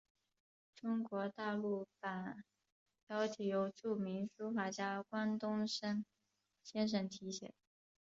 [0.73, 2.43] 中国大陆版
[3.05, 6.03] 标题由著名书法家关东升
[6.63, 7.53] 先生提写。